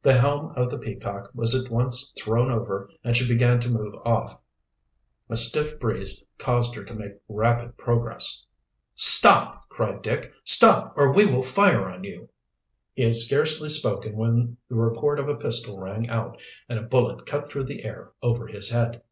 The 0.00 0.14
helm 0.16 0.52
of 0.56 0.70
the 0.70 0.78
Peacock 0.78 1.28
was 1.34 1.54
at 1.54 1.70
once 1.70 2.14
thrown 2.18 2.50
over, 2.50 2.88
and 3.04 3.14
she 3.14 3.28
began 3.28 3.60
to 3.60 3.68
move 3.68 3.94
off. 4.06 4.38
A 5.28 5.36
stiff 5.36 5.78
breeze 5.78 6.24
caused 6.38 6.74
her 6.76 6.82
to 6.84 6.94
make 6.94 7.20
rapid 7.28 7.76
progress. 7.76 8.46
"Stop!" 8.94 9.68
cried 9.68 10.00
Dick. 10.00 10.32
"Stop, 10.44 10.94
or 10.96 11.12
we 11.12 11.26
will 11.26 11.42
fire 11.42 11.86
on 11.90 12.04
you!" 12.04 12.30
He 12.94 13.02
had 13.02 13.16
scarcely 13.16 13.68
spoken 13.68 14.16
when 14.16 14.56
the 14.70 14.76
report 14.76 15.18
of 15.20 15.28
a 15.28 15.36
pistol 15.36 15.78
rang 15.78 16.08
out 16.08 16.40
and 16.66 16.78
a 16.78 16.82
bullet 16.82 17.26
cut 17.26 17.50
through 17.52 17.64
the 17.64 17.84
air 17.84 18.12
over 18.22 18.46
his 18.46 18.70
head. 18.70 19.02